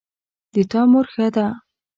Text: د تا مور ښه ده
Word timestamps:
د 0.53 0.55
تا 0.71 0.81
مور 0.91 1.05
ښه 1.13 1.27
ده 1.35 1.47